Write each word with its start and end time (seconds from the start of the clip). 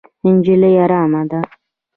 نجلۍ 0.31 0.73
ارامه 0.83 1.21
ده. 1.29 1.39